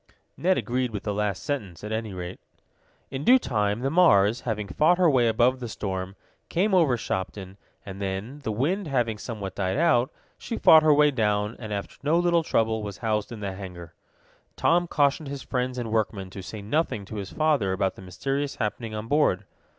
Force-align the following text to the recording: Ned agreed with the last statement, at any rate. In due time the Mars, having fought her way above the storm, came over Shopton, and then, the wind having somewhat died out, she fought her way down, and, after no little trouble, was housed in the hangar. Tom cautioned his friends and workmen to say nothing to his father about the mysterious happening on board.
Ned 0.35 0.57
agreed 0.57 0.89
with 0.89 1.03
the 1.03 1.13
last 1.13 1.43
statement, 1.43 1.83
at 1.83 1.91
any 1.91 2.11
rate. 2.11 2.39
In 3.11 3.23
due 3.23 3.37
time 3.37 3.81
the 3.81 3.91
Mars, 3.91 4.41
having 4.41 4.67
fought 4.67 4.97
her 4.97 5.07
way 5.07 5.27
above 5.27 5.59
the 5.59 5.69
storm, 5.69 6.15
came 6.49 6.73
over 6.73 6.97
Shopton, 6.97 7.55
and 7.85 8.01
then, 8.01 8.39
the 8.39 8.51
wind 8.51 8.87
having 8.87 9.19
somewhat 9.19 9.53
died 9.53 9.77
out, 9.77 10.11
she 10.39 10.57
fought 10.57 10.81
her 10.81 10.91
way 10.91 11.11
down, 11.11 11.55
and, 11.59 11.71
after 11.71 11.97
no 12.01 12.17
little 12.17 12.41
trouble, 12.41 12.81
was 12.81 12.97
housed 13.05 13.31
in 13.31 13.41
the 13.41 13.53
hangar. 13.53 13.93
Tom 14.55 14.87
cautioned 14.87 15.27
his 15.27 15.43
friends 15.43 15.77
and 15.77 15.91
workmen 15.91 16.31
to 16.31 16.41
say 16.41 16.63
nothing 16.63 17.05
to 17.05 17.17
his 17.17 17.29
father 17.31 17.71
about 17.71 17.93
the 17.93 18.01
mysterious 18.01 18.55
happening 18.55 18.95
on 18.95 19.07
board. 19.07 19.45